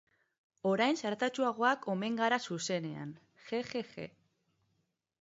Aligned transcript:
Orain 0.69 0.97
zaratatsuagoak 1.01 1.87
omen 1.95 2.19
gara 2.23 2.41
zuzenean, 2.49 3.15
jejeje. 3.51 4.11